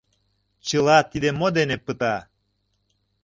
—Чыла 0.67 0.97
тиде 1.11 1.29
мо 1.39 1.47
дене 1.57 1.77
пыта? 1.85 2.15